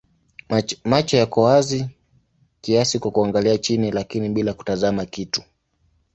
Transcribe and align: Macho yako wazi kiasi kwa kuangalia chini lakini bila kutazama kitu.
Macho 0.89 1.17
yako 1.17 1.41
wazi 1.41 1.85
kiasi 2.61 2.99
kwa 2.99 3.11
kuangalia 3.11 3.57
chini 3.57 3.91
lakini 3.91 4.29
bila 4.29 4.53
kutazama 4.53 5.05
kitu. 5.05 5.41